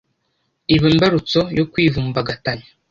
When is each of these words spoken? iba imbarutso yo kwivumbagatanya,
iba 0.75 0.87
imbarutso 0.93 1.39
yo 1.57 1.63
kwivumbagatanya, 1.71 2.67